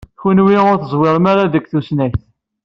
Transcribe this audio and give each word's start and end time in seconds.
Kenwi 0.21 0.57
ur 0.71 0.77
teẓwirem 0.79 1.27
deg 1.53 1.65
tusnakt. 1.71 2.21